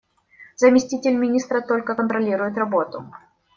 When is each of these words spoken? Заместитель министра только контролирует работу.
Заместитель 0.55 1.13
министра 1.15 1.61
только 1.61 1.93
контролирует 1.93 2.57
работу. 2.57 3.05